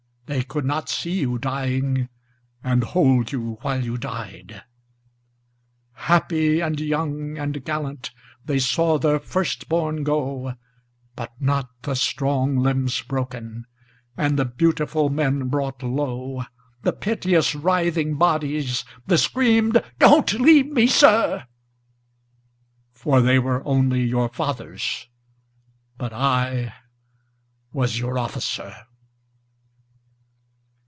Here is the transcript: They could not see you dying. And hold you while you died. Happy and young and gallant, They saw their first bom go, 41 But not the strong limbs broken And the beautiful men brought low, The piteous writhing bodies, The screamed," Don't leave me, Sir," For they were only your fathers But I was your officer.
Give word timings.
They 0.27 0.43
could 0.43 0.63
not 0.63 0.87
see 0.87 1.19
you 1.19 1.37
dying. 1.37 2.07
And 2.63 2.85
hold 2.85 3.33
you 3.33 3.57
while 3.63 3.83
you 3.83 3.97
died. 3.97 4.63
Happy 5.91 6.61
and 6.61 6.79
young 6.79 7.37
and 7.37 7.61
gallant, 7.65 8.11
They 8.45 8.57
saw 8.57 8.97
their 8.97 9.19
first 9.19 9.67
bom 9.67 10.03
go, 10.05 10.39
41 10.43 10.57
But 11.17 11.33
not 11.41 11.67
the 11.81 11.95
strong 11.97 12.59
limbs 12.59 13.01
broken 13.01 13.65
And 14.15 14.39
the 14.39 14.45
beautiful 14.45 15.09
men 15.09 15.49
brought 15.49 15.83
low, 15.83 16.45
The 16.83 16.93
piteous 16.93 17.53
writhing 17.53 18.15
bodies, 18.15 18.85
The 19.05 19.17
screamed," 19.17 19.83
Don't 19.99 20.31
leave 20.39 20.67
me, 20.67 20.87
Sir," 20.87 21.45
For 22.93 23.19
they 23.19 23.37
were 23.37 23.67
only 23.67 24.03
your 24.05 24.29
fathers 24.29 25.09
But 25.97 26.13
I 26.13 26.73
was 27.73 27.99
your 27.99 28.17
officer. 28.17 28.73